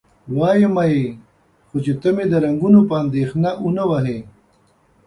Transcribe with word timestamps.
وایمه 0.37 0.83
یې، 0.93 1.05
خو 1.69 1.77
چې 1.85 1.93
ته 2.01 2.09
مې 2.15 2.25
د 2.31 2.33
رنګونو 2.45 2.79
په 2.89 2.95
اندېښنه 3.03 3.49
و 3.63 3.67
نه 3.77 3.83
وهې؟ 3.89 4.19